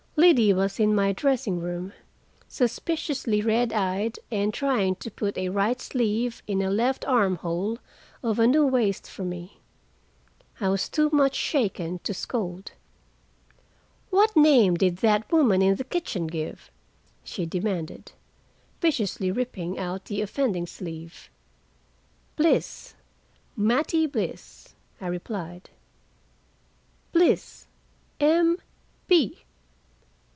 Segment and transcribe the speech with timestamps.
[0.17, 1.93] Liddy was in my dressing room,
[2.47, 7.79] suspiciously red eyed, and trying to put a right sleeve in a left armhole
[8.21, 9.59] of a new waist for me.
[10.59, 12.73] I was too much shaken to scold.
[14.11, 16.69] "What name did that woman in the kitchen give?"
[17.23, 18.11] she demanded,
[18.79, 21.31] viciously ripping out the offending sleeve.
[22.35, 22.93] "Bliss.
[23.57, 25.71] Mattie Bliss," I replied.
[27.11, 27.65] "Bliss.
[28.19, 28.57] M.
[29.07, 29.39] B.